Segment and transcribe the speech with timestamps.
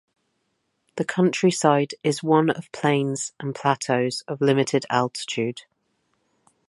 [0.95, 5.61] The countryside is one of plains and plateaux of limited altitude.